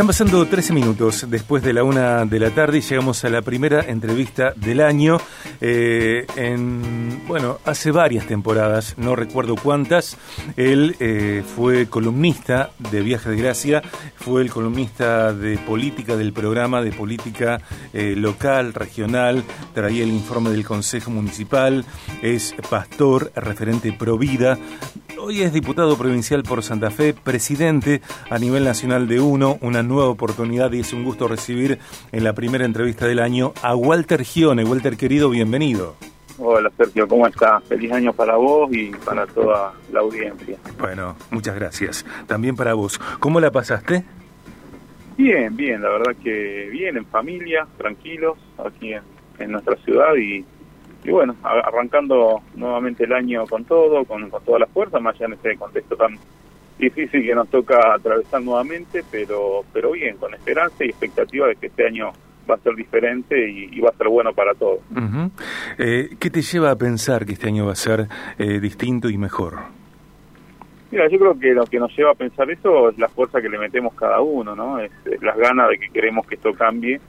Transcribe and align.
Están 0.00 0.06
pasando 0.06 0.46
13 0.46 0.72
minutos 0.72 1.26
después 1.28 1.62
de 1.62 1.74
la 1.74 1.84
una 1.84 2.24
de 2.24 2.40
la 2.40 2.48
tarde 2.52 2.78
y 2.78 2.80
llegamos 2.80 3.22
a 3.26 3.28
la 3.28 3.42
primera 3.42 3.82
entrevista 3.82 4.54
del 4.56 4.80
año. 4.80 5.18
Eh, 5.60 6.24
en, 6.36 7.22
bueno, 7.26 7.58
hace 7.66 7.90
varias 7.90 8.26
temporadas, 8.26 8.94
no 8.96 9.14
recuerdo 9.14 9.56
cuántas, 9.56 10.16
él 10.56 10.96
eh, 11.00 11.44
fue 11.54 11.86
columnista 11.86 12.70
de 12.78 13.02
Viaje 13.02 13.28
de 13.28 13.36
Gracia, 13.36 13.82
fue 14.16 14.40
el 14.40 14.50
columnista 14.50 15.34
de 15.34 15.58
política 15.58 16.16
del 16.16 16.32
programa, 16.32 16.80
de 16.80 16.92
política 16.92 17.60
eh, 17.92 18.14
local, 18.16 18.72
regional, 18.72 19.44
traía 19.74 20.02
el 20.02 20.08
informe 20.12 20.48
del 20.48 20.64
Consejo 20.64 21.10
Municipal, 21.10 21.84
es 22.22 22.54
pastor, 22.70 23.32
referente 23.36 23.92
pro 23.92 24.16
vida, 24.16 24.56
Hoy 25.22 25.42
es 25.42 25.52
diputado 25.52 25.98
provincial 25.98 26.42
por 26.42 26.62
Santa 26.62 26.90
Fe, 26.90 27.12
presidente 27.12 28.00
a 28.30 28.38
nivel 28.38 28.64
nacional 28.64 29.06
de 29.06 29.20
UNO, 29.20 29.58
una 29.60 29.82
nueva 29.82 30.08
oportunidad 30.08 30.72
y 30.72 30.80
es 30.80 30.94
un 30.94 31.04
gusto 31.04 31.28
recibir 31.28 31.78
en 32.10 32.24
la 32.24 32.32
primera 32.32 32.64
entrevista 32.64 33.06
del 33.06 33.18
año 33.18 33.52
a 33.62 33.76
Walter 33.76 34.24
Gione. 34.24 34.64
Walter 34.64 34.96
querido, 34.96 35.28
bienvenido. 35.28 35.94
Hola 36.38 36.72
Sergio, 36.74 37.06
¿cómo 37.06 37.26
estás? 37.26 37.62
Feliz 37.64 37.92
año 37.92 38.14
para 38.14 38.36
vos 38.36 38.72
y 38.72 38.92
para 38.92 39.26
toda 39.26 39.74
la 39.92 40.00
audiencia. 40.00 40.56
Bueno, 40.78 41.14
muchas 41.30 41.54
gracias. 41.54 42.06
También 42.26 42.56
para 42.56 42.72
vos. 42.72 42.98
¿Cómo 43.18 43.40
la 43.40 43.50
pasaste? 43.50 44.02
Bien, 45.18 45.54
bien, 45.54 45.82
la 45.82 45.90
verdad 45.90 46.16
que 46.22 46.70
bien, 46.72 46.96
en 46.96 47.04
familia, 47.04 47.66
tranquilos, 47.76 48.38
aquí 48.56 48.94
en 49.38 49.52
nuestra 49.52 49.76
ciudad 49.84 50.16
y 50.16 50.46
y 51.04 51.10
bueno, 51.10 51.34
arrancando 51.42 52.42
nuevamente 52.54 53.04
el 53.04 53.12
año 53.12 53.46
con 53.46 53.64
todo, 53.64 54.04
con, 54.04 54.28
con 54.28 54.44
toda 54.44 54.58
la 54.58 54.66
fuerza, 54.66 55.00
más 55.00 55.14
allá 55.16 55.26
en 55.26 55.32
este 55.34 55.56
contexto 55.56 55.96
tan 55.96 56.18
difícil 56.78 57.24
que 57.24 57.34
nos 57.34 57.48
toca 57.48 57.94
atravesar 57.94 58.42
nuevamente, 58.42 59.02
pero, 59.10 59.64
pero 59.72 59.92
bien, 59.92 60.16
con 60.16 60.34
esperanza 60.34 60.84
y 60.84 60.88
expectativa 60.88 61.46
de 61.46 61.56
que 61.56 61.66
este 61.66 61.86
año 61.86 62.12
va 62.50 62.54
a 62.56 62.58
ser 62.58 62.74
diferente 62.74 63.48
y, 63.48 63.80
va 63.80 63.90
a 63.90 63.96
ser 63.96 64.08
bueno 64.08 64.32
para 64.32 64.54
todos. 64.54 64.80
Eh, 65.78 66.10
¿Qué 66.18 66.30
te 66.30 66.42
lleva 66.42 66.70
a 66.70 66.76
pensar 66.76 67.24
que 67.24 67.32
este 67.32 67.48
año 67.48 67.66
va 67.66 67.72
a 67.72 67.76
ser 67.76 68.08
eh, 68.38 68.60
distinto 68.60 69.08
y 69.08 69.16
mejor? 69.16 69.58
Mira, 70.90 71.08
yo 71.08 71.18
creo 71.18 71.38
que 71.38 71.52
lo 71.52 71.64
que 71.66 71.78
nos 71.78 71.96
lleva 71.96 72.10
a 72.10 72.14
pensar 72.14 72.50
eso 72.50 72.90
es 72.90 72.98
la 72.98 73.08
fuerza 73.08 73.40
que 73.40 73.48
le 73.48 73.58
metemos 73.58 73.94
cada 73.94 74.20
uno, 74.20 74.56
¿no? 74.56 74.80
Es, 74.80 74.90
es 75.04 75.22
las 75.22 75.36
ganas 75.36 75.68
de 75.68 75.78
que 75.78 75.88
queremos 75.90 76.26
que 76.26 76.34
esto 76.34 76.52
cambie 76.52 77.00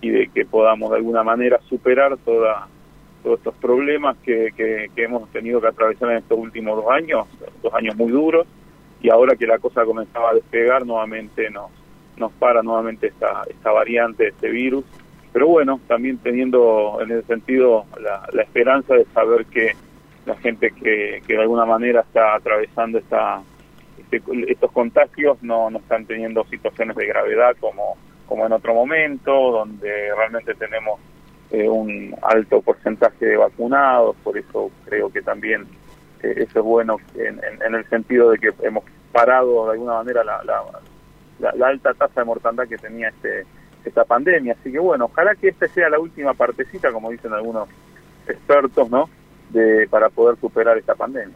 y 0.00 0.10
de 0.10 0.28
que 0.28 0.44
podamos 0.44 0.90
de 0.90 0.96
alguna 0.96 1.22
manera 1.22 1.60
superar 1.68 2.16
toda 2.24 2.66
todos 3.22 3.38
estos 3.38 3.54
problemas 3.54 4.16
que, 4.18 4.50
que, 4.56 4.90
hemos 4.96 5.28
tenido 5.30 5.60
que 5.60 5.68
atravesar 5.68 6.10
en 6.10 6.18
estos 6.18 6.38
últimos 6.38 6.76
dos 6.76 6.90
años, 6.90 7.26
dos 7.62 7.72
años 7.74 7.96
muy 7.96 8.10
duros, 8.10 8.46
y 9.00 9.10
ahora 9.10 9.36
que 9.36 9.46
la 9.46 9.58
cosa 9.58 9.84
comenzaba 9.84 10.30
a 10.30 10.34
despegar, 10.34 10.86
nuevamente 10.86 11.50
nos, 11.50 11.70
nos 12.16 12.32
para 12.32 12.62
nuevamente 12.62 13.08
esta, 13.08 13.42
esta 13.48 13.72
variante, 13.72 14.28
este 14.28 14.48
virus. 14.48 14.84
Pero 15.32 15.48
bueno, 15.48 15.80
también 15.88 16.18
teniendo 16.18 16.98
en 17.00 17.10
ese 17.10 17.26
sentido 17.26 17.84
la, 18.00 18.28
la 18.32 18.42
esperanza 18.42 18.94
de 18.94 19.06
saber 19.06 19.46
que 19.46 19.72
la 20.26 20.36
gente 20.36 20.70
que, 20.70 21.22
que 21.26 21.34
de 21.34 21.40
alguna 21.40 21.64
manera 21.64 22.00
está 22.00 22.34
atravesando 22.34 22.98
esta, 22.98 23.42
este, 23.98 24.22
estos 24.48 24.70
contagios 24.72 25.42
no, 25.42 25.70
no 25.70 25.78
están 25.78 26.04
teniendo 26.06 26.44
situaciones 26.44 26.96
de 26.96 27.06
gravedad 27.06 27.56
como, 27.58 27.96
como 28.26 28.46
en 28.46 28.52
otro 28.52 28.74
momento, 28.74 29.32
donde 29.32 30.14
realmente 30.14 30.54
tenemos 30.54 31.00
eh, 31.52 31.68
un 31.68 32.14
alto 32.22 32.62
porcentaje 32.62 33.26
de 33.26 33.36
vacunados, 33.36 34.16
por 34.24 34.38
eso 34.38 34.70
creo 34.86 35.12
que 35.12 35.20
también 35.20 35.66
eh, 36.22 36.32
eso 36.38 36.60
es 36.60 36.64
bueno 36.64 36.96
en, 37.14 37.74
el 37.74 37.88
sentido 37.90 38.30
de 38.30 38.38
que 38.38 38.54
hemos 38.62 38.84
parado 39.12 39.66
de 39.66 39.72
alguna 39.72 39.96
manera 39.96 40.24
la, 40.24 40.42
la, 40.44 41.66
alta 41.66 41.92
tasa 41.92 42.22
de 42.22 42.24
mortandad 42.24 42.66
que 42.66 42.78
tenía 42.78 43.10
este 43.10 43.44
esta 43.84 44.04
pandemia. 44.04 44.56
Así 44.58 44.72
que 44.72 44.78
bueno, 44.78 45.06
ojalá 45.06 45.34
que 45.34 45.48
esta 45.48 45.68
sea 45.68 45.90
la 45.90 45.98
última 45.98 46.32
partecita, 46.32 46.90
como 46.90 47.10
dicen 47.10 47.34
algunos 47.34 47.68
expertos, 48.26 48.88
¿no? 48.88 49.10
De, 49.50 49.86
para 49.90 50.08
poder 50.08 50.38
superar 50.40 50.78
esta 50.78 50.94
pandemia. 50.94 51.34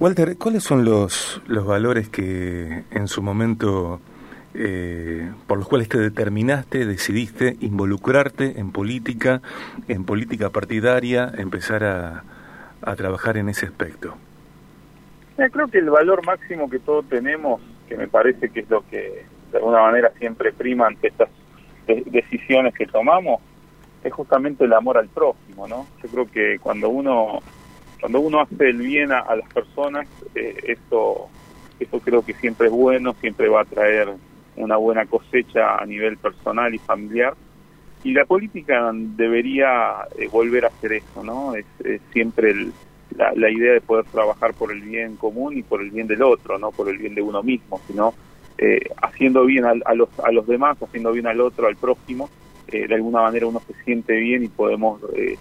Walter, 0.00 0.38
¿cuáles 0.38 0.64
son 0.64 0.82
los, 0.86 1.42
los 1.46 1.66
valores 1.66 2.08
que 2.08 2.84
en 2.90 3.06
su 3.06 3.20
momento 3.20 4.00
eh, 4.58 5.30
por 5.46 5.58
los 5.58 5.68
cuales 5.68 5.88
te 5.88 5.98
determinaste, 5.98 6.86
decidiste 6.86 7.56
involucrarte 7.60 8.58
en 8.58 8.72
política, 8.72 9.42
en 9.88 10.04
política 10.04 10.50
partidaria, 10.50 11.30
empezar 11.36 11.84
a, 11.84 12.24
trabajar 12.96 13.36
en 13.36 13.48
ese 13.48 13.66
aspecto? 13.66 14.14
creo 15.36 15.66
que 15.66 15.78
el 15.78 15.90
valor 15.90 16.24
máximo 16.24 16.70
que 16.70 16.78
todos 16.78 17.06
tenemos, 17.08 17.60
que 17.88 17.96
me 17.96 18.06
parece 18.06 18.48
que 18.48 18.60
es 18.60 18.70
lo 18.70 18.86
que 18.88 19.24
de 19.50 19.58
alguna 19.58 19.82
manera 19.82 20.12
siempre 20.18 20.52
prima 20.52 20.86
ante 20.86 21.08
estas 21.08 21.28
decisiones 21.86 22.74
que 22.74 22.86
tomamos, 22.86 23.40
es 24.04 24.12
justamente 24.12 24.64
el 24.64 24.72
amor 24.72 24.98
al 24.98 25.08
prójimo, 25.08 25.66
¿no? 25.66 25.86
Yo 26.02 26.08
creo 26.08 26.30
que 26.30 26.58
cuando 26.60 26.88
uno 26.88 27.40
cuando 28.00 28.20
uno 28.20 28.40
hace 28.40 28.68
el 28.68 28.78
bien 28.78 29.10
a, 29.10 29.34
las 29.34 29.52
personas, 29.52 30.06
eh, 30.34 30.76
eso 30.78 31.28
eso 31.80 32.00
creo 32.00 32.22
que 32.22 32.34
siempre 32.34 32.68
es 32.68 32.72
bueno, 32.72 33.14
siempre 33.20 33.48
va 33.48 33.62
a 33.62 33.64
traer 33.64 34.14
una 34.56 34.76
buena 34.76 35.06
cosecha 35.06 35.76
a 35.76 35.86
nivel 35.86 36.16
personal 36.16 36.74
y 36.74 36.78
familiar. 36.78 37.34
Y 38.04 38.12
la 38.12 38.24
política 38.24 38.90
debería 38.94 39.94
eh, 40.18 40.28
volver 40.28 40.64
a 40.64 40.68
hacer 40.68 40.92
eso, 40.92 41.24
¿no? 41.24 41.54
Es, 41.54 41.66
siempre 42.12 42.54
la, 43.16 43.50
idea 43.50 43.72
de 43.72 43.80
poder 43.80 44.04
trabajar 44.06 44.54
por 44.54 44.70
el 44.70 44.80
bien 44.82 45.16
común 45.16 45.56
y 45.56 45.62
por 45.62 45.80
el 45.80 45.90
bien 45.90 46.06
del 46.06 46.22
otro, 46.22 46.58
no 46.58 46.70
por 46.70 46.88
el 46.88 46.98
bien 46.98 47.14
de 47.14 47.22
uno 47.22 47.42
mismo, 47.42 47.80
sino 47.86 48.14
eh, 48.58 48.80
haciendo 49.02 49.44
bien 49.44 49.64
a, 49.64 49.94
los, 49.94 50.08
a 50.20 50.30
los 50.30 50.46
demás, 50.46 50.80
haciendo 50.80 51.12
bien 51.12 51.26
al 51.26 51.40
otro, 51.40 51.66
al 51.66 51.76
prójimo. 51.76 52.28
Eh, 52.68 52.86
de 52.86 52.94
alguna 52.94 53.22
manera 53.22 53.46
uno 53.46 53.60
se 53.60 53.74
siente 53.84 54.14
bien 54.16 54.44
y 54.44 54.48
podemos 54.48 55.00
de 55.12 55.38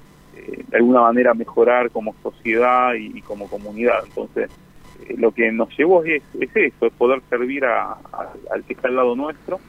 alguna 0.78 1.02
manera 1.02 1.34
mejorar 1.34 1.90
como 1.90 2.14
sociedad 2.22 2.94
y 2.94 3.22
como 3.22 3.48
comunidad. 3.48 4.04
Entonces, 4.06 4.50
lo 5.18 5.32
que 5.32 5.52
nos 5.52 5.76
llevó 5.78 6.04
es, 6.04 6.24
eso, 6.40 6.86
es 6.86 6.94
poder 6.94 7.22
servir 7.30 7.66
a, 7.66 7.94
al 8.52 8.64
que 8.66 8.74
está 8.74 8.88
al 8.88 8.96
lado 8.96 9.16
nuestro 9.16 9.60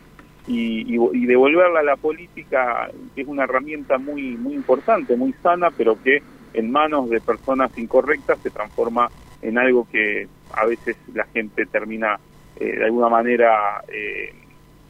y, 0.48 1.26
devolverla 1.26 1.80
a 1.80 1.82
la 1.82 1.96
política, 1.96 2.90
que 3.14 3.22
es 3.22 3.28
una 3.28 3.44
herramienta 3.44 3.98
muy, 3.98 4.36
muy 4.36 4.54
importante, 4.54 5.16
muy 5.16 5.32
sana, 5.42 5.70
pero 5.70 6.00
que 6.02 6.22
en 6.54 6.70
manos 6.70 7.10
de 7.10 7.20
personas 7.20 7.76
incorrectas 7.76 8.38
se 8.42 8.50
transforma 8.50 9.10
en 9.42 9.58
algo 9.58 9.86
que 9.90 10.28
a 10.52 10.64
veces 10.64 10.96
la 11.12 11.24
gente 11.26 11.66
termina 11.66 12.18
eh, 12.58 12.76
de 12.76 12.84
alguna 12.84 13.08
manera 13.08 13.82
eh, 13.88 14.32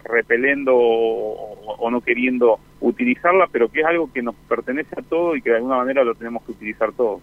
repelendo 0.05 0.73
o, 0.77 1.91
no 1.91 2.01
queriendo 2.01 2.61
utilizarla, 2.81 3.49
pero 3.51 3.69
que 3.69 3.81
es 3.81 3.87
algo 3.87 4.13
que 4.13 4.23
nos 4.23 4.35
pertenece 4.49 4.95
a 4.99 5.03
todos 5.03 5.37
y 5.37 5.43
que 5.43 5.51
de 5.51 5.57
alguna 5.57 5.77
manera 5.77 6.05
lo 6.05 6.15
tenemos 6.15 6.45
que 6.45 6.53
utilizar 6.53 6.93
todos. 6.93 7.21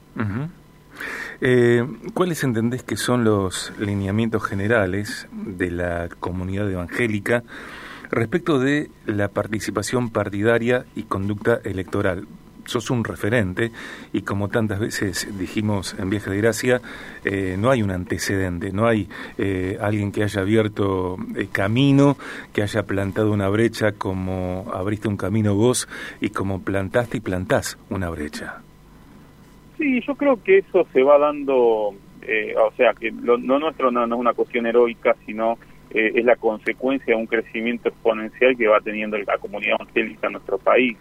Eh, 1.42 1.86
¿Cuáles 2.14 2.44
entendés 2.44 2.84
que 2.84 2.98
son 2.98 3.24
los 3.24 3.74
lineamientos 3.80 4.44
generales 4.44 5.28
de 5.32 5.72
la 5.72 6.10
comunidad 6.20 6.70
evangélica 6.70 7.44
respecto 8.12 8.60
de 8.60 8.90
la 9.06 9.28
participación 9.28 10.10
partidaria 10.10 10.86
y 10.96 11.04
conducta 11.04 11.60
electoral? 11.64 12.28
Sos 12.66 12.90
un 12.90 13.04
referente 13.04 13.74
y 14.14 14.22
como 14.22 14.48
tantas 14.48 14.80
veces 14.80 15.28
dijimos 15.38 15.96
en 16.00 16.10
Viaje 16.10 16.30
de 16.30 16.38
Gracia, 16.38 16.82
eh, 17.26 17.58
no 17.60 17.70
hay 17.70 17.84
un 17.84 17.92
antecedente, 17.92 18.72
no 18.72 18.88
hay 18.88 19.10
eh, 19.38 19.78
alguien 19.82 20.14
que 20.14 20.24
haya 20.24 20.40
abierto 20.40 21.18
camino, 21.52 22.18
que 22.54 22.62
haya 22.64 22.84
plantado 22.84 23.34
una 23.34 23.50
brecha 23.50 23.92
como 23.92 24.72
abriste 24.74 25.10
un 25.10 25.18
camino 25.18 25.56
vos 25.56 25.90
y 26.22 26.30
como 26.30 26.62
plantaste 26.62 27.18
y 27.18 27.20
plantás 27.20 27.78
una 27.90 28.10
brecha. 28.10 28.62
Sí, 29.84 30.00
yo 30.08 30.16
creo 30.16 30.42
que 30.42 30.60
eso 30.60 30.88
se 30.94 31.04
va 31.04 31.18
dando, 31.18 31.94
eh, 32.22 32.56
o 32.56 32.72
sea, 32.78 32.94
que 32.94 33.12
lo, 33.12 33.38
nuestro 33.38 33.92
no, 33.92 34.06
es 34.06 34.12
una 34.14 34.34
cuestión 34.34 34.66
heroica, 34.66 35.14
sino 35.26 35.58
eh, 35.90 36.14
es 36.16 36.24
la 36.24 36.38
consecuencia 36.38 37.13
de 37.13 37.19
un 37.19 37.28
crecimiento 37.28 37.90
exponencial 37.90 38.56
que 38.56 38.69
va 38.69 38.80
teniendo 38.80 39.18
la 39.18 39.38
comunidad 39.40 39.75
evangélica 39.81 40.28
en 40.28 40.34
nuestro 40.34 40.57
país. 40.57 40.98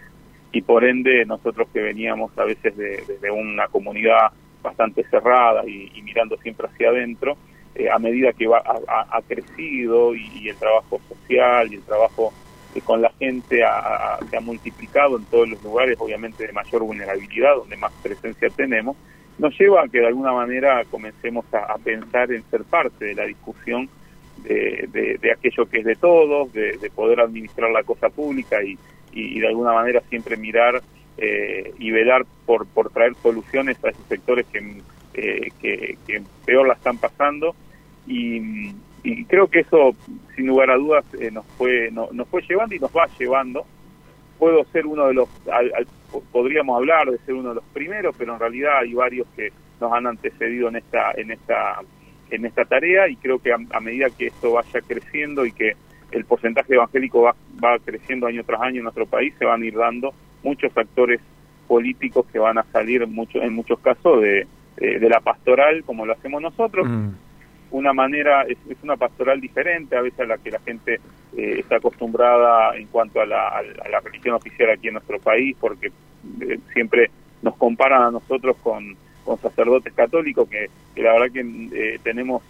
Y 0.51 0.63
por 0.63 0.83
ende, 0.83 1.23
nosotros 1.23 1.69
que 1.71 1.79
veníamos 1.79 2.37
a 2.37 2.43
veces 2.43 2.75
de, 2.75 3.01
desde 3.07 3.31
una 3.31 3.69
comunidad 3.69 4.33
bastante 4.61 5.05
cerrada 5.05 5.63
y, 5.65 6.01
mirando 6.01 6.35
siempre 6.39 6.67
hacia 6.67 6.89
adentro, 6.89 7.37
eh, 7.75 7.89
a 7.89 7.97
medida 7.99 8.33
que 8.33 8.47
va, 8.47 8.61
ha, 8.65 9.21
crecido 9.21 10.13
y, 10.13 10.49
el 10.49 10.57
trabajo 10.57 10.99
social 11.07 11.71
y 11.71 11.75
el 11.75 11.83
trabajo 11.83 12.33
con 12.81 13.01
la 13.01 13.11
gente 13.19 13.57
se 13.57 14.37
ha 14.37 14.41
multiplicado 14.41 15.17
en 15.17 15.25
todos 15.25 15.47
los 15.47 15.63
lugares, 15.63 15.97
obviamente 15.99 16.47
de 16.47 16.53
mayor 16.53 16.83
vulnerabilidad, 16.83 17.55
donde 17.55 17.77
más 17.77 17.91
presencia 18.01 18.49
tenemos, 18.49 18.97
nos 19.37 19.57
lleva 19.59 19.83
a 19.83 19.87
que 19.87 19.99
de 19.99 20.07
alguna 20.07 20.31
manera 20.31 20.83
comencemos 20.89 21.45
a, 21.53 21.75
pensar 21.77 22.31
en 22.31 22.43
ser 22.49 22.63
parte 22.63 23.05
de 23.05 23.15
la 23.15 23.25
discusión 23.25 23.89
de, 24.43 25.17
de, 25.21 25.31
aquello 25.31 25.65
que 25.65 25.79
es 25.79 25.85
de 25.85 25.95
todos, 25.95 26.51
de, 26.53 26.91
poder 26.93 27.21
administrar 27.21 27.71
la 27.71 27.83
cosa 27.83 28.09
pública 28.09 28.63
y, 28.63 28.77
y, 29.11 29.39
de 29.39 29.47
alguna 29.47 29.73
manera 29.73 30.01
siempre 30.09 30.37
mirar 30.37 30.81
eh, 31.17 31.73
y 31.77 31.91
velar 31.91 32.25
por, 32.45 32.65
por 32.67 32.89
traer 32.91 33.13
soluciones 33.21 33.83
a 33.83 33.89
esos 33.89 34.05
sectores 34.07 34.45
que, 34.51 34.81
eh, 35.13 35.51
que, 35.61 35.97
que 36.05 36.21
peor 36.45 36.67
la 36.67 36.73
están 36.73 36.97
pasando. 36.97 37.55
Y, 38.07 38.73
y 39.03 39.25
creo 39.25 39.47
que 39.47 39.59
eso, 39.59 39.95
sin 40.35 40.47
lugar 40.47 40.71
a 40.71 40.77
dudas, 40.77 41.03
eh, 41.19 41.29
nos 41.29 41.45
fue 41.57 41.91
nos 41.91 42.27
fue 42.29 42.41
llevando 42.41 42.73
y 42.73 42.79
nos 42.79 42.91
va 42.91 43.07
llevando. 43.19 43.65
Puedo 44.39 44.63
ser 44.65 44.87
uno 44.87 45.07
de 45.07 45.13
los, 45.13 45.29
podríamos 46.31 46.77
hablar 46.77 47.09
de 47.09 47.17
ser 47.19 47.35
uno 47.35 47.49
de 47.49 47.55
los 47.55 47.63
primeros, 47.65 48.15
pero 48.17 48.33
en 48.33 48.39
realidad 48.39 48.79
hay 48.79 48.93
varios 48.93 49.27
que 49.35 49.51
nos 49.79 49.91
han 49.91 50.07
antecedido 50.07 50.69
en 50.69 50.77
esta 50.77 51.11
en 51.15 51.31
esta 51.31 51.81
en 52.31 52.45
esta 52.45 52.65
tarea 52.65 53.07
y 53.09 53.15
creo 53.17 53.39
que 53.39 53.51
a, 53.53 53.79
medida 53.79 54.09
que 54.09 54.27
esto 54.27 54.53
vaya 54.53 54.81
creciendo 54.81 55.45
y 55.45 55.51
que 55.51 55.73
el 56.11 56.25
porcentaje 56.25 56.73
evangélico 56.73 57.21
va, 57.21 57.35
va 57.63 57.77
creciendo 57.79 58.27
año 58.27 58.43
tras 58.43 58.61
año 58.61 58.77
en 58.77 58.83
nuestro 58.83 59.05
país, 59.05 59.33
se 59.37 59.45
van 59.45 59.61
a 59.61 59.65
ir 59.65 59.75
dando 59.75 60.13
muchos 60.41 60.75
actores 60.75 61.19
políticos 61.67 62.25
que 62.31 62.39
van 62.39 62.57
a 62.57 62.63
salir 62.71 63.05
mucho, 63.07 63.41
en 63.41 63.53
muchos 63.53 63.79
casos 63.79 64.21
de, 64.21 64.47
de, 64.77 65.09
la 65.09 65.19
pastoral 65.19 65.83
como 65.83 66.05
lo 66.05 66.13
hacemos 66.13 66.41
nosotros. 66.41 66.87
Mm. 66.87 67.09
Una 67.73 67.91
manera, 67.91 68.43
es, 68.43 68.57
una 68.83 68.97
pastoral 68.97 69.41
diferente 69.41 69.95
a 69.95 70.01
veces 70.01 70.19
a 70.19 70.25
la 70.25 70.37
que 70.37 70.51
la 70.51 70.59
gente 70.59 70.99
eh, 71.35 71.55
está 71.57 71.77
acostumbrada 71.77 72.77
en 72.77 72.85
cuanto 72.85 73.19
a 73.19 73.25
la, 73.25 73.63
religión 74.03 74.35
oficial 74.35 74.69
aquí 74.69 74.89
en 74.89 74.93
nuestro 74.93 75.19
país, 75.19 75.57
porque 75.59 75.87
eh, 76.41 76.59
siempre 76.71 77.09
nos 77.41 77.55
comparan 77.57 78.03
a 78.03 78.11
nosotros 78.11 78.57
con, 78.61 78.95
con 79.25 79.39
sacerdotes 79.39 79.91
católicos, 79.93 80.47
que, 80.47 80.69
la 81.01 81.13
verdad 81.13 81.33
que 81.33 81.39
eh, 81.73 81.99
tenemos 82.03 82.43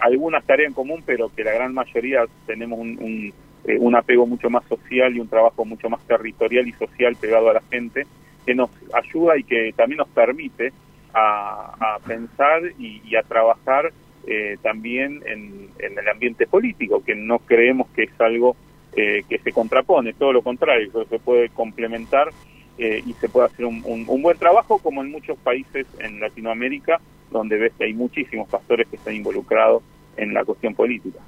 algunas 0.00 0.44
tareas 0.44 0.70
en 0.70 0.74
común, 0.74 1.04
pero 1.06 1.30
que 1.32 1.44
la 1.44 1.52
gran 1.52 1.72
mayoría 1.72 2.24
tenemos 2.46 2.80
un, 2.80 3.32
un 3.64 3.94
apego 3.94 4.26
mucho 4.26 4.50
más 4.50 4.64
social 4.64 5.16
y 5.16 5.20
un 5.20 5.28
trabajo 5.28 5.64
mucho 5.64 5.88
más 5.88 6.04
territorial 6.08 6.66
y 6.66 6.72
social 6.72 7.14
pegado 7.14 7.48
a 7.48 7.54
la 7.54 7.62
gente, 7.70 8.08
que 8.44 8.56
nos 8.56 8.70
ayuda 8.92 9.38
y 9.38 9.44
que 9.44 9.72
también 9.76 9.98
nos 9.98 10.08
permite 10.08 10.72
a, 11.14 11.98
pensar 12.06 12.62
y, 12.78 13.14
a 13.16 13.22
trabajar 13.22 13.92
eh, 14.26 14.56
también 14.62 15.22
en, 15.26 15.70
el 15.78 16.08
ambiente 16.08 16.46
político, 16.46 17.02
que 17.04 17.14
no 17.14 17.38
creemos 17.40 17.88
que 17.90 18.04
es 18.04 18.20
algo 18.20 18.56
eh, 18.96 19.22
que 19.28 19.38
se 19.38 19.52
contrapone, 19.52 20.12
todo 20.12 20.32
lo 20.32 20.42
contrario, 20.42 20.90
que 20.92 21.04
se 21.06 21.18
puede 21.18 21.48
complementar 21.50 22.30
eh, 22.78 23.02
y 23.04 23.12
se 23.14 23.28
puede 23.28 23.46
hacer 23.46 23.66
un, 23.66 24.06
buen 24.06 24.38
trabajo, 24.38 24.78
como 24.78 25.02
en 25.02 25.10
muchos 25.10 25.38
países 25.38 25.86
en 25.98 26.20
Latinoamérica, 26.20 27.00
donde 27.30 27.58
ves 27.58 27.72
que 27.78 27.84
hay 27.84 27.94
muchísimos 27.94 28.48
pastores 28.48 28.88
que 28.88 28.96
están 28.96 29.14
involucrados 29.14 29.82
en 30.16 30.34
la 30.34 30.44
cuestión 30.44 30.74
política. 30.74 31.18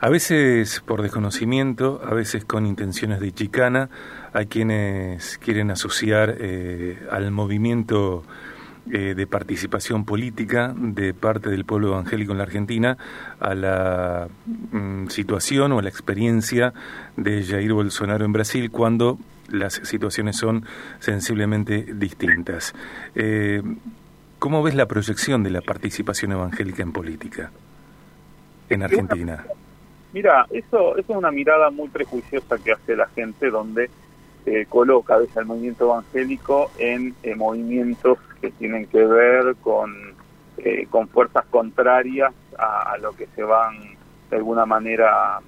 A 0.00 0.08
veces 0.10 0.80
por 0.86 1.02
desconocimiento, 1.02 2.00
a 2.04 2.14
veces 2.14 2.44
con 2.44 2.66
intenciones 2.66 3.18
de 3.18 3.32
chicana, 3.32 3.90
hay 4.32 4.46
quienes 4.46 5.38
quieren 5.38 5.72
asociar 5.72 6.36
eh, 6.38 7.04
al 7.10 7.32
movimiento 7.32 8.22
eh, 8.92 9.14
de 9.16 9.26
participación 9.26 10.04
política 10.04 10.72
de 10.76 11.14
parte 11.14 11.50
del 11.50 11.64
pueblo 11.64 11.88
evangélico 11.88 12.30
en 12.30 12.38
la 12.38 12.44
Argentina 12.44 12.96
a 13.40 13.54
la 13.56 14.28
mm, 14.70 15.08
situación 15.08 15.72
o 15.72 15.80
a 15.80 15.82
la 15.82 15.88
experiencia 15.88 16.72
de 17.16 17.44
Jair 17.44 17.72
Bolsonaro 17.72 18.24
en 18.24 18.32
Brasil 18.32 18.70
cuando 18.70 19.18
las 19.48 19.80
situaciones 19.82 20.36
son 20.36 20.64
sensiblemente 21.00 21.86
distintas. 21.92 22.72
Eh, 23.16 23.62
¿Cómo 24.38 24.62
ves 24.62 24.76
la 24.76 24.86
proyección 24.86 25.42
de 25.42 25.50
la 25.50 25.60
participación 25.60 26.30
evangélica 26.30 26.84
en 26.84 26.92
política 26.92 27.50
en 28.70 28.84
Argentina? 28.84 29.44
Mira, 30.12 30.46
eso, 30.50 30.96
eso 30.96 31.12
es 31.12 31.18
una 31.18 31.30
mirada 31.30 31.70
muy 31.70 31.88
prejuiciosa 31.88 32.58
que 32.58 32.72
hace 32.72 32.96
la 32.96 33.06
gente 33.08 33.50
donde 33.50 33.90
eh, 34.46 34.64
coloca 34.66 35.16
a 35.16 35.40
el 35.40 35.46
movimiento 35.46 35.84
evangélico 35.84 36.70
en 36.78 37.14
eh, 37.22 37.34
movimientos 37.34 38.18
que 38.40 38.50
tienen 38.52 38.86
que 38.86 39.04
ver 39.04 39.56
con, 39.56 39.94
eh, 40.56 40.86
con 40.88 41.08
fuerzas 41.08 41.44
contrarias 41.50 42.32
a, 42.56 42.96
lo 42.98 43.12
que 43.12 43.26
se 43.36 43.42
van 43.42 43.76
de 44.30 44.36
alguna 44.36 44.64
manera 44.64 45.40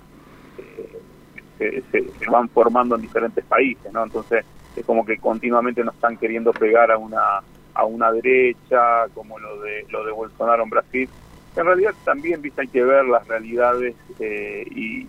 se, 1.58 1.82
se, 1.90 2.10
van 2.30 2.48
formando 2.50 2.94
en 2.94 3.00
diferentes 3.00 3.44
países, 3.44 3.90
¿no? 3.92 4.04
Entonces 4.04 4.44
es 4.76 4.84
como 4.84 5.04
que 5.04 5.18
continuamente 5.18 5.82
nos 5.82 5.94
están 5.94 6.16
queriendo 6.16 6.52
pegar 6.52 6.90
a 6.90 6.98
una 6.98 7.40
a 7.72 7.84
una 7.84 8.12
derecha, 8.12 9.08
como 9.14 9.38
lo 9.38 9.60
de 9.62 9.86
lo 9.88 10.04
de 10.04 10.12
Bolsonaro 10.12 10.62
en 10.62 10.70
Brasil, 10.70 11.08
en 11.56 11.64
realidad 11.64 11.94
también 12.04 12.40
hay 12.56 12.68
que 12.68 12.82
ver 12.82 13.04
las 13.06 13.26
realidades 13.26 13.94
eh, 14.18 14.64
y, 14.70 15.06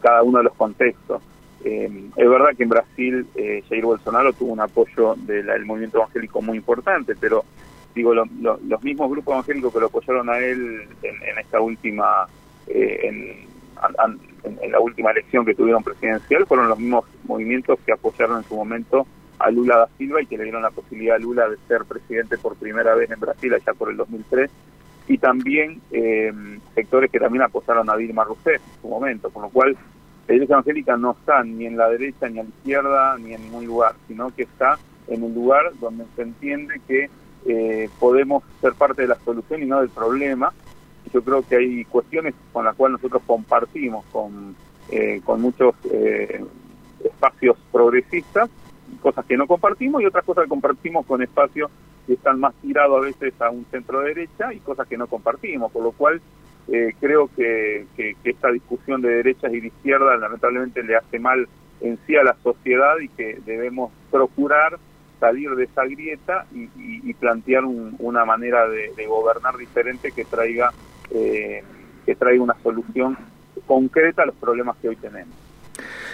cada 0.00 0.22
uno 0.22 0.38
de 0.38 0.44
los 0.44 0.54
contextos. 0.54 1.20
Eh, 1.62 2.08
es 2.16 2.28
verdad 2.28 2.56
que 2.56 2.62
en 2.62 2.68
Brasil 2.70 3.26
eh, 3.34 3.62
Jair 3.68 3.84
Bolsonaro 3.84 4.32
tuvo 4.32 4.54
un 4.54 4.60
apoyo 4.60 5.14
del 5.14 5.66
movimiento 5.66 5.98
evangélico 5.98 6.40
muy 6.40 6.56
importante, 6.56 7.14
pero 7.20 7.44
digo 7.94 8.14
los 8.14 8.82
mismos 8.82 9.10
grupos 9.10 9.34
evangélicos 9.34 9.74
que 9.74 9.80
lo 9.80 9.86
apoyaron 9.86 10.30
a 10.30 10.38
él 10.38 10.88
en, 11.02 11.38
esta 11.38 11.60
última 11.60 12.26
en, 12.66 13.46
en, 14.44 14.72
la 14.72 14.80
última 14.80 15.10
elección 15.10 15.44
que 15.44 15.54
tuvieron 15.54 15.82
presidencial 15.82 16.46
fueron 16.46 16.68
los 16.68 16.78
mismos 16.78 17.04
movimientos 17.24 17.78
que 17.84 17.92
apoyaron 17.92 18.38
en 18.38 18.44
su 18.44 18.54
momento 18.54 19.06
a 19.38 19.50
Lula 19.50 19.76
da 19.76 19.88
Silva 19.98 20.22
y 20.22 20.26
que 20.26 20.38
le 20.38 20.44
dieron 20.44 20.62
la 20.62 20.70
posibilidad 20.70 21.16
a 21.16 21.18
Lula 21.18 21.46
de 21.46 21.56
ser 21.68 21.84
presidente 21.84 22.38
por 22.38 22.56
primera 22.56 22.94
vez 22.94 23.10
en 23.10 23.20
Brasil 23.20 23.52
allá 23.52 23.74
por 23.74 23.90
el 23.90 23.98
2003 23.98 24.50
y 25.10 25.18
también 25.18 25.80
eh, 25.90 26.32
sectores 26.72 27.10
que 27.10 27.18
también 27.18 27.42
apoyaron 27.42 27.90
a 27.90 27.96
Dilma 27.96 28.22
Rousseff 28.22 28.62
en 28.64 28.80
su 28.80 28.86
momento, 28.86 29.28
con 29.30 29.42
lo 29.42 29.48
cual 29.48 29.76
la 30.28 30.34
Iglesia 30.34 30.52
Evangélica 30.52 30.96
no 30.96 31.16
está 31.18 31.42
ni 31.42 31.66
en 31.66 31.76
la 31.76 31.88
derecha, 31.88 32.28
ni 32.28 32.38
a 32.38 32.44
la 32.44 32.48
izquierda, 32.48 33.18
ni 33.18 33.34
en 33.34 33.42
ningún 33.42 33.66
lugar, 33.66 33.96
sino 34.06 34.32
que 34.32 34.44
está 34.44 34.78
en 35.08 35.24
un 35.24 35.34
lugar 35.34 35.72
donde 35.80 36.04
se 36.14 36.22
entiende 36.22 36.80
que 36.86 37.10
eh, 37.46 37.88
podemos 37.98 38.44
ser 38.60 38.74
parte 38.74 39.02
de 39.02 39.08
la 39.08 39.18
solución 39.24 39.64
y 39.64 39.66
no 39.66 39.80
del 39.80 39.90
problema. 39.90 40.52
Yo 41.12 41.24
creo 41.24 41.42
que 41.42 41.56
hay 41.56 41.84
cuestiones 41.86 42.32
con 42.52 42.64
las 42.64 42.76
cuales 42.76 42.98
nosotros 42.98 43.22
compartimos 43.26 44.04
con, 44.12 44.54
eh, 44.92 45.20
con 45.24 45.42
muchos 45.42 45.74
espacios 47.02 47.56
progresistas, 47.72 48.48
cosas 49.02 49.24
que 49.24 49.36
no 49.36 49.48
compartimos 49.48 50.02
y 50.02 50.06
otras 50.06 50.24
cosas 50.24 50.44
que 50.44 50.50
compartimos 50.50 51.04
con 51.04 51.20
espacios 51.20 51.68
están 52.14 52.40
más 52.40 52.54
tirados 52.62 52.98
a 52.98 53.06
veces 53.06 53.34
a 53.40 53.50
un 53.50 53.64
centro 53.70 54.00
derecha 54.00 54.52
y 54.52 54.60
cosas 54.60 54.86
que 54.88 54.96
no 54.96 55.06
compartimos, 55.06 55.70
por 55.72 55.82
lo 55.82 55.92
cual 55.92 56.20
eh, 56.68 56.94
creo 57.00 57.28
que, 57.34 57.86
esta 58.24 58.50
discusión 58.50 59.02
de 59.02 59.08
derechas 59.08 59.52
y 59.52 59.60
de 59.60 59.68
izquierda 59.68 60.16
lamentablemente 60.16 60.82
le 60.82 60.96
hace 60.96 61.18
mal 61.18 61.48
en 61.80 61.98
sí 62.06 62.16
a 62.16 62.22
la 62.22 62.36
sociedad 62.42 62.98
y 63.00 63.08
que 63.08 63.38
debemos 63.44 63.92
procurar 64.10 64.78
salir 65.18 65.54
de 65.54 65.64
esa 65.64 65.84
grieta 65.84 66.46
y, 66.52 67.12
plantear 67.14 67.64
una 67.64 68.24
manera 68.24 68.66
de, 68.68 69.06
gobernar 69.06 69.56
diferente 69.58 70.12
que 70.12 70.24
traiga 70.24 70.72
eh, 71.10 71.62
que 72.06 72.14
traiga 72.14 72.42
una 72.42 72.56
solución 72.62 73.18
concreta 73.66 74.22
a 74.22 74.26
los 74.26 74.34
problemas 74.36 74.76
que 74.78 74.88
hoy 74.88 74.96
tenemos. 74.96 75.39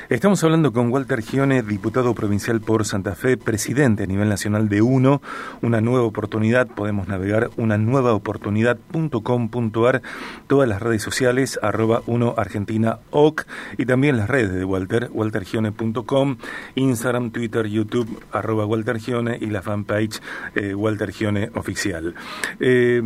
Estamos 0.08 0.44
hablando 0.44 0.72
con 0.72 0.92
Walter 0.92 1.20
Gione, 1.20 1.62
diputado 1.64 2.14
provincial 2.14 2.60
por 2.60 2.84
Santa 2.84 3.16
Fe, 3.16 3.36
presidente 3.36 4.04
a 4.04 4.06
nivel 4.06 4.28
nacional 4.28 4.68
de 4.68 4.80
UNO, 4.80 5.20
una 5.62 5.80
nueva 5.80 6.06
oportunidad, 6.06 6.68
podemos 6.68 7.08
navegar 7.08 7.50
una 7.56 7.76
nueva 7.76 8.14
oportunidad.com.ar, 8.14 10.02
todas 10.46 10.68
las 10.68 10.80
redes 10.80 11.02
sociales, 11.02 11.58
arroba 11.60 12.02
uno 12.06 12.34
Argentina 12.36 13.00
OC, 13.10 13.48
y 13.78 13.86
también 13.86 14.16
las 14.16 14.30
redes 14.30 14.52
de 14.52 14.64
Walter, 14.64 15.10
waltergione.com, 15.12 16.36
Instagram, 16.76 17.32
Twitter, 17.32 17.66
YouTube, 17.66 18.22
arroba 18.30 18.64
Walter 18.64 19.00
Gione, 19.00 19.36
y 19.40 19.46
la 19.46 19.60
fanpage 19.60 20.20
eh, 20.54 20.72
Walter 20.72 21.10
Gione 21.10 21.50
Oficial. 21.54 22.14
Eh, 22.60 23.02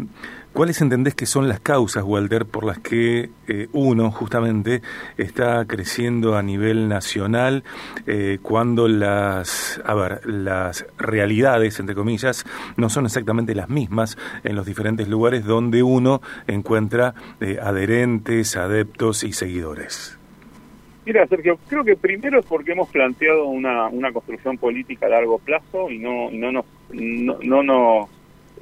¿Cuáles 0.52 0.80
entendés 0.82 1.14
que 1.14 1.26
son 1.26 1.48
las 1.48 1.60
causas, 1.60 2.02
Walter, 2.02 2.44
por 2.44 2.64
las 2.64 2.80
que 2.80 3.30
eh, 3.46 3.68
uno 3.72 4.10
justamente 4.10 4.82
está 5.16 5.64
creciendo 5.64 6.36
a 6.36 6.42
nivel 6.42 6.88
nacional 6.88 7.62
eh, 8.08 8.38
cuando 8.42 8.88
las, 8.88 9.80
a 9.84 9.94
ver, 9.94 10.26
las 10.26 10.86
realidades, 10.98 11.78
entre 11.78 11.94
comillas, 11.94 12.44
no 12.76 12.88
son 12.90 13.06
exactamente 13.06 13.54
las 13.54 13.68
mismas 13.68 14.18
en 14.42 14.56
los 14.56 14.66
diferentes 14.66 15.06
lugares 15.08 15.44
donde 15.44 15.84
uno 15.84 16.20
encuentra 16.48 17.14
eh, 17.40 17.58
adherentes, 17.62 18.56
adeptos 18.56 19.22
y 19.22 19.32
seguidores? 19.32 20.18
Mira, 21.06 21.26
Sergio, 21.28 21.58
creo 21.68 21.84
que 21.84 21.96
primero 21.96 22.40
es 22.40 22.46
porque 22.46 22.72
hemos 22.72 22.88
planteado 22.88 23.46
una, 23.46 23.86
una 23.86 24.12
construcción 24.12 24.58
política 24.58 25.06
a 25.06 25.10
largo 25.10 25.38
plazo 25.38 25.90
y 25.90 25.98
no, 25.98 26.28
no 26.32 26.64
no, 26.92 27.38
no 27.40 27.62
nos 27.62 28.08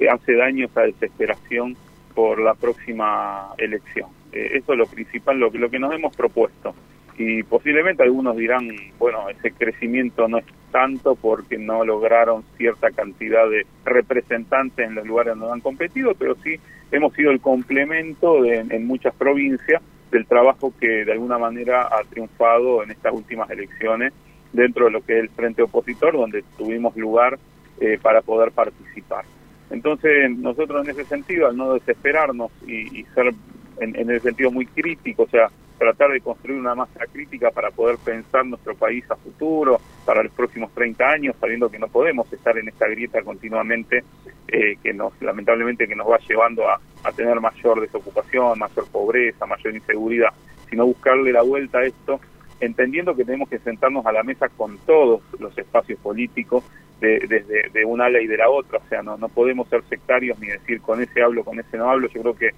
hace 0.07 0.35
daño 0.35 0.65
esa 0.65 0.81
desesperación 0.81 1.75
por 2.13 2.39
la 2.39 2.53
próxima 2.53 3.53
elección. 3.57 4.09
Eh, 4.31 4.51
eso 4.53 4.73
es 4.73 4.79
lo 4.79 4.85
principal, 4.85 5.39
lo, 5.39 5.49
lo 5.49 5.69
que 5.69 5.79
nos 5.79 5.93
hemos 5.93 6.15
propuesto. 6.15 6.75
Y 7.17 7.43
posiblemente 7.43 8.03
algunos 8.03 8.37
dirán, 8.37 8.69
bueno, 8.97 9.27
ese 9.29 9.51
crecimiento 9.51 10.27
no 10.27 10.37
es 10.37 10.45
tanto 10.71 11.15
porque 11.15 11.57
no 11.57 11.83
lograron 11.83 12.43
cierta 12.57 12.91
cantidad 12.91 13.49
de 13.49 13.65
representantes 13.83 14.87
en 14.87 14.95
los 14.95 15.05
lugares 15.05 15.35
donde 15.35 15.51
han 15.51 15.59
competido, 15.59 16.13
pero 16.13 16.35
sí 16.43 16.55
hemos 16.91 17.13
sido 17.13 17.31
el 17.31 17.41
complemento 17.41 18.45
en 18.45 18.87
muchas 18.87 19.13
provincias 19.15 19.81
del 20.11 20.25
trabajo 20.25 20.73
que 20.79 21.05
de 21.05 21.11
alguna 21.11 21.37
manera 21.37 21.83
ha 21.83 22.03
triunfado 22.09 22.83
en 22.83 22.91
estas 22.91 23.13
últimas 23.13 23.49
elecciones 23.49 24.13
dentro 24.53 24.85
de 24.85 24.91
lo 24.91 25.01
que 25.01 25.17
es 25.17 25.23
el 25.23 25.29
frente 25.29 25.61
opositor, 25.61 26.13
donde 26.13 26.43
tuvimos 26.57 26.95
lugar 26.95 27.37
eh, 27.79 27.99
para 28.01 28.21
poder 28.21 28.51
participar. 28.51 29.25
Entonces, 29.69 30.31
nosotros 30.37 30.83
en 30.83 30.91
ese 30.91 31.05
sentido, 31.05 31.47
al 31.47 31.57
no 31.57 31.73
desesperarnos 31.73 32.51
y, 32.65 33.03
ser 33.15 33.33
en, 33.79 33.95
en 33.95 34.09
el 34.09 34.21
sentido 34.21 34.51
muy 34.51 34.65
crítico, 34.65 35.23
o 35.23 35.29
sea, 35.29 35.49
tratar 35.77 36.11
de 36.11 36.21
construir 36.21 36.59
una 36.59 36.75
masa 36.75 37.05
crítica 37.11 37.51
para 37.51 37.71
poder 37.71 37.97
pensar 37.97 38.45
nuestro 38.45 38.75
país 38.75 39.03
a 39.09 39.15
futuro, 39.15 39.79
para 40.05 40.23
los 40.23 40.31
próximos 40.33 40.71
30 40.73 41.09
años, 41.09 41.35
sabiendo 41.39 41.69
que 41.69 41.79
no 41.79 41.87
podemos 41.87 42.31
estar 42.33 42.57
en 42.57 42.67
esta 42.67 42.87
grieta 42.87 43.21
continuamente, 43.21 44.03
eh, 44.47 44.77
que 44.83 44.93
nos 44.93 45.13
lamentablemente 45.21 45.87
que 45.87 45.95
nos 45.95 46.09
va 46.09 46.19
llevando 46.27 46.69
a 46.69 46.79
tener 47.15 47.39
mayor 47.39 47.79
desocupación, 47.79 48.59
mayor 48.59 48.87
pobreza, 48.91 49.45
mayor 49.45 49.73
inseguridad, 49.73 50.33
sino 50.69 50.85
buscarle 50.85 51.31
la 51.31 51.41
vuelta 51.41 51.79
a 51.79 51.85
esto, 51.85 52.19
entendiendo 52.59 53.15
que 53.15 53.23
tenemos 53.23 53.49
que 53.49 53.59
sentarnos 53.59 54.05
a 54.05 54.11
la 54.11 54.23
mesa 54.23 54.49
con 54.49 54.77
todos 54.79 55.21
los 55.39 55.57
espacios 55.57 55.97
políticos, 55.99 56.63
desde 56.99 57.69
de, 57.69 57.85
un 57.85 58.01
ala 58.01 58.19
y 58.21 58.27
de 58.27 58.37
la 58.37 58.49
otra, 58.49 58.79
o 58.79 58.89
sea, 58.89 59.01
no, 59.01 59.17
no 59.17 59.29
podemos 59.29 59.67
ser 59.69 59.83
sectarios 59.89 60.37
ni 60.39 60.47
decir 60.47 60.81
con 60.81 61.01
ese 61.01 61.21
hablo, 61.21 61.43
con 61.43 61.59
ese 61.59 61.77
no 61.77 61.89
hablo, 61.89 62.09
yo 62.09 62.21
creo 62.21 62.35
que 62.35 62.51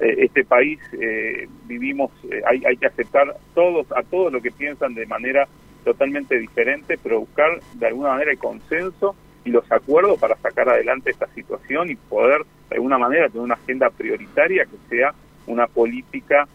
eh, 0.00 0.14
este 0.18 0.44
país 0.44 0.78
eh, 0.92 1.48
vivimos, 1.66 2.12
eh, 2.30 2.40
hay, 2.46 2.62
hay 2.64 2.76
que 2.76 2.86
aceptar 2.86 3.36
todos 3.54 3.90
a 3.90 4.04
todos 4.04 4.32
lo 4.32 4.40
que 4.40 4.52
piensan 4.52 4.94
de 4.94 5.06
manera 5.06 5.48
totalmente 5.84 6.38
diferente, 6.38 6.98
pero 7.02 7.20
buscar 7.20 7.58
de 7.74 7.86
alguna 7.86 8.10
manera 8.10 8.30
el 8.30 8.38
consenso 8.38 9.16
y 9.44 9.50
los 9.50 9.70
acuerdos 9.72 10.20
para 10.20 10.36
sacar 10.36 10.68
adelante 10.68 11.10
esta 11.10 11.26
situación 11.34 11.90
y 11.90 11.96
poder 11.96 12.42
de 12.68 12.76
alguna 12.76 12.98
manera 12.98 13.28
tener 13.28 13.42
una 13.42 13.54
agenda 13.54 13.90
prioritaria 13.90 14.66
que 14.66 14.76
sea 14.88 15.14
una 15.46 15.66
política 15.66 16.46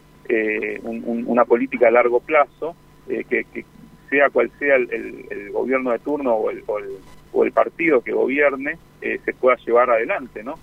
una 0.83 1.43
política 1.43 1.89
a 1.89 1.91
largo 1.91 2.21
plazo 2.21 2.75
que, 3.07 3.45
sea 4.09 4.29
cual 4.29 4.50
sea 4.57 4.75
el, 4.75 5.50
gobierno 5.51 5.91
de 5.91 6.00
turno 6.00 6.33
o 6.35 6.50
el, 6.50 6.63
o 6.65 6.79
el, 6.79 6.91
partido 7.53 8.01
que 8.01 8.11
gobierne 8.11 8.77
se 9.01 9.33
pueda 9.33 9.57
llevar 9.57 9.89
adelante 9.89 10.43
no 10.43 10.55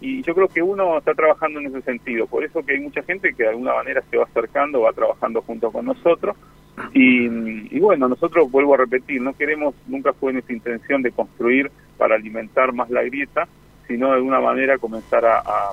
y 0.00 0.22
yo 0.22 0.34
creo 0.34 0.48
que 0.48 0.62
uno 0.62 0.98
está 0.98 1.14
trabajando 1.14 1.58
en 1.58 1.66
ese 1.66 1.82
sentido, 1.82 2.26
por 2.26 2.44
eso 2.44 2.64
que 2.64 2.74
hay 2.74 2.80
mucha 2.80 3.02
gente 3.02 3.34
que 3.34 3.42
de 3.42 3.48
alguna 3.48 3.74
manera 3.74 4.02
se 4.08 4.16
va 4.16 4.24
acercando, 4.24 4.82
va 4.82 4.92
trabajando 4.92 5.42
junto 5.42 5.72
con 5.72 5.86
nosotros, 5.86 6.36
y, 6.92 7.78
bueno, 7.80 8.08
nosotros, 8.08 8.50
vuelvo 8.50 8.74
a 8.74 8.78
repetir, 8.78 9.20
no 9.20 9.32
queremos, 9.32 9.74
nunca 9.86 10.12
fue 10.12 10.32
nuestra 10.32 10.54
intención 10.54 11.02
de 11.02 11.10
construir 11.10 11.70
para 11.96 12.14
alimentar 12.14 12.72
más 12.72 12.88
la 12.90 13.02
grieta, 13.02 13.48
sino 13.86 14.08
de 14.08 14.14
alguna 14.14 14.40
manera 14.40 14.78
comenzar 14.78 15.24
a, 15.24 15.72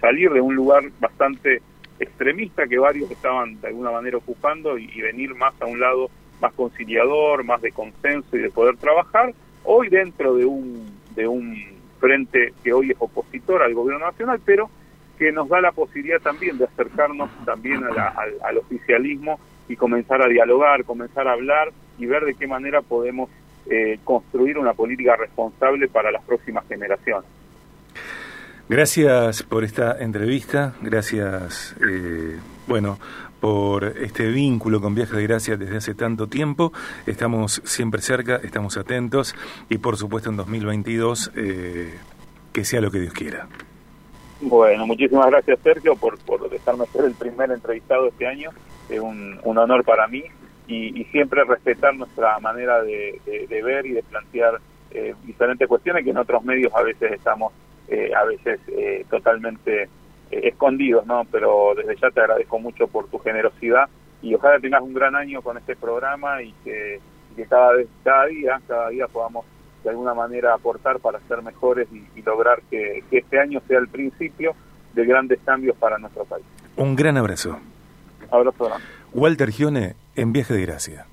salir 0.00 0.30
de 0.30 0.40
un 0.40 0.54
lugar 0.54 0.84
bastante 0.98 1.60
extremista 1.98 2.66
que 2.66 2.78
varios 2.78 3.10
estaban 3.10 3.60
de 3.60 3.68
alguna 3.68 3.90
manera 3.90 4.16
ocupando 4.16 4.78
y, 4.78 4.90
y 4.94 5.02
venir 5.02 5.34
más 5.34 5.52
a 5.60 5.66
un 5.66 5.78
lado 5.78 6.08
más 6.40 6.52
conciliador, 6.54 7.44
más 7.44 7.60
de 7.62 7.72
consenso 7.72 8.36
y 8.36 8.40
de 8.40 8.50
poder 8.50 8.76
trabajar, 8.76 9.34
hoy 9.64 9.88
dentro 9.88 10.34
de 10.34 10.46
un, 10.46 10.86
de 11.14 11.26
un 11.26 11.56
frente 11.98 12.54
que 12.64 12.72
hoy 12.72 12.90
es 12.90 12.96
opositor 12.98 13.62
al 13.62 13.74
gobierno 13.74 14.06
nacional, 14.06 14.40
pero 14.44 14.70
que 15.18 15.30
nos 15.32 15.48
da 15.48 15.60
la 15.60 15.72
posibilidad 15.72 16.20
también 16.20 16.56
de 16.56 16.64
acercarnos 16.64 17.28
también 17.44 17.82
al, 17.84 18.56
oficialismo 18.56 19.38
y 19.68 19.76
comenzar 19.76 20.22
a 20.22 20.28
dialogar, 20.28 20.84
comenzar 20.84 21.28
a 21.28 21.32
hablar 21.32 21.70
y 21.98 22.06
ver 22.06 22.24
de 22.24 22.34
qué 22.34 22.46
manera 22.46 22.80
podemos 22.80 23.28
eh, 23.68 23.98
construir 24.02 24.56
una 24.56 24.72
política 24.72 25.16
responsable 25.16 25.88
para 25.88 26.10
las 26.10 26.24
próximas 26.24 26.66
generaciones. 26.66 27.28
Gracias 28.70 29.42
por 29.42 29.64
esta 29.64 29.98
entrevista, 29.98 30.74
gracias, 30.80 31.76
eh, 31.86 32.38
bueno, 32.66 32.98
por 33.40 33.84
este 33.84 34.28
vínculo 34.28 34.80
con 34.80 34.94
Viajes 34.94 35.16
de 35.16 35.22
Gracia 35.22 35.56
desde 35.56 35.78
hace 35.78 35.94
tanto 35.94 36.28
tiempo. 36.28 36.72
Estamos 37.06 37.62
siempre 37.64 38.02
cerca, 38.02 38.36
estamos 38.36 38.76
atentos 38.76 39.34
y 39.68 39.78
por 39.78 39.96
supuesto 39.96 40.30
en 40.30 40.36
2022 40.36 41.32
eh, 41.36 41.94
que 42.52 42.64
sea 42.64 42.80
lo 42.80 42.90
que 42.90 43.00
Dios 43.00 43.14
quiera. 43.14 43.48
Bueno, 44.42 44.86
muchísimas 44.86 45.26
gracias 45.30 45.58
Sergio 45.62 45.96
por, 45.96 46.18
por 46.18 46.48
dejarme 46.48 46.86
ser 46.86 47.04
el 47.04 47.14
primer 47.14 47.50
entrevistado 47.50 48.08
este 48.08 48.26
año. 48.26 48.50
Es 48.88 49.00
un, 49.00 49.38
honor 49.44 49.84
para 49.84 50.06
mí 50.06 50.24
y, 50.66 51.04
siempre 51.06 51.42
respetar 51.44 51.94
nuestra 51.94 52.38
manera 52.38 52.82
de, 52.82 53.20
ver 53.64 53.86
y 53.86 53.92
de 53.92 54.02
plantear 54.02 54.60
eh, 54.90 55.14
diferentes 55.24 55.66
cuestiones 55.66 56.04
que 56.04 56.10
en 56.10 56.18
otros 56.18 56.44
medios 56.44 56.72
a 56.74 56.82
veces 56.82 57.12
estamos 57.12 57.52
eh, 57.88 58.12
a 58.14 58.24
veces 58.24 58.60
totalmente 59.08 59.88
eh, 60.30 60.48
escondidos, 60.48 61.06
¿no? 61.06 61.26
Pero 61.30 61.74
desde 61.76 61.96
ya 61.96 62.10
te 62.10 62.20
agradezco 62.20 62.58
mucho 62.58 62.86
por 62.88 63.08
tu 63.08 63.18
generosidad 63.18 63.88
y 64.22 64.34
ojalá 64.34 64.58
tengas 64.60 64.82
un 64.82 64.94
gran 64.94 65.14
año 65.14 65.42
con 65.42 65.56
este 65.58 65.76
programa 65.76 66.42
y 66.42 66.52
que, 66.64 67.00
cada 67.48 67.72
vez, 67.72 67.88
cada 68.04 68.26
día, 68.26 68.60
cada 68.66 68.88
día 68.90 69.06
podamos 69.08 69.46
de 69.82 69.90
alguna 69.90 70.12
manera 70.12 70.52
aportar 70.52 71.00
para 71.00 71.20
ser 71.20 71.42
mejores 71.42 71.88
y, 71.90 72.22
lograr 72.22 72.60
que, 72.70 73.02
que, 73.08 73.18
este 73.18 73.40
año 73.40 73.62
sea 73.66 73.78
el 73.78 73.88
principio 73.88 74.54
de 74.92 75.06
grandes 75.06 75.40
cambios 75.44 75.74
para 75.76 75.98
nuestro 75.98 76.24
país. 76.24 76.44
Un 76.76 76.94
gran 76.94 77.16
abrazo. 77.16 77.58
Abrazo. 78.30 78.70
Walter 79.12 79.50
Gione 79.50 79.96
en 80.14 80.32
Viaje 80.32 80.54
de 80.54 80.60
Gracia. 80.66 81.06